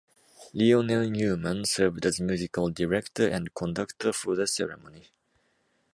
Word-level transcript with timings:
Lionel 0.55 1.11
Newman 1.11 1.63
served 1.65 2.07
as 2.07 2.19
musical 2.19 2.71
director 2.71 3.27
and 3.27 3.53
conductor 3.53 4.11
for 4.11 4.35
the 4.35 4.47
ceremony. 4.47 5.09